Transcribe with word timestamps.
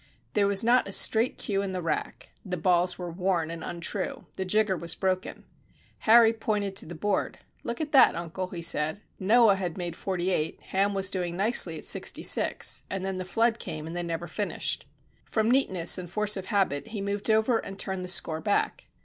There 0.33 0.47
was 0.47 0.63
not 0.63 0.87
a 0.87 0.91
straight 0.91 1.37
cue 1.37 1.61
in 1.61 1.73
the 1.73 1.81
rack, 1.83 2.29
the 2.43 2.57
balls 2.57 2.97
were 2.97 3.11
worn 3.11 3.51
and 3.51 3.63
untrue, 3.63 4.25
the 4.35 4.45
jigger 4.45 4.75
was 4.75 4.95
broken. 4.95 5.43
Harry 5.99 6.33
pointed 6.33 6.75
to 6.77 6.87
the 6.87 6.95
board. 6.95 7.37
"Look 7.63 7.79
at 7.79 7.91
that, 7.91 8.15
uncle," 8.15 8.47
he 8.47 8.63
said. 8.63 8.99
"Noah 9.19 9.53
had 9.57 9.77
made 9.77 9.95
forty 9.95 10.31
eight; 10.31 10.59
Ham 10.63 10.95
was 10.95 11.11
doing 11.11 11.37
nicely 11.37 11.77
at 11.77 11.83
sixty 11.85 12.23
six; 12.23 12.81
and 12.89 13.05
then 13.05 13.17
the 13.17 13.25
Flood 13.25 13.59
came 13.59 13.85
and 13.85 13.95
they 13.95 14.01
never 14.01 14.27
finished." 14.27 14.87
From 15.23 15.51
neatness 15.51 15.99
and 15.99 16.09
force 16.09 16.35
of 16.35 16.47
habit 16.47 16.87
he 16.87 16.99
moved 16.99 17.29
over 17.29 17.59
and 17.59 17.77
turned 17.77 18.03
the 18.03 18.09
score 18.09 18.41
back. 18.41 18.87